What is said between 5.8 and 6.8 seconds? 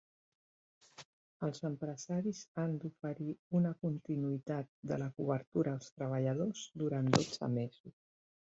als treballadors